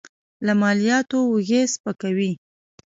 له 0.45 0.53
مالیاتو 0.61 1.17
اوږې 1.29 1.61
سپکوي. 1.73 2.31